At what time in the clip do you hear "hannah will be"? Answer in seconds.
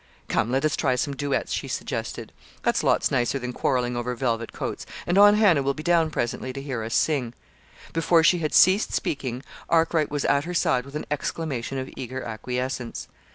5.37-5.83